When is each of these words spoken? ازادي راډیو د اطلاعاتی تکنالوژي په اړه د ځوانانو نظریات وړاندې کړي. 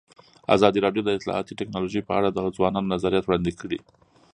ازادي 0.55 0.79
راډیو 0.85 1.01
د 1.05 1.09
اطلاعاتی 1.17 1.53
تکنالوژي 1.59 2.01
په 2.07 2.13
اړه 2.19 2.29
د 2.31 2.39
ځوانانو 2.55 2.91
نظریات 2.93 3.25
وړاندې 3.25 3.51
کړي. 3.59 3.79